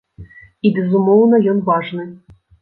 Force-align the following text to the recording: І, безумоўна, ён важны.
І, 0.65 0.71
безумоўна, 0.77 1.41
ён 1.53 1.61
важны. 1.69 2.09